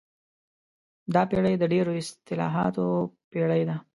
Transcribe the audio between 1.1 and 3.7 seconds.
دا پېړۍ د ډېرو اصطلاحاتو پېړۍ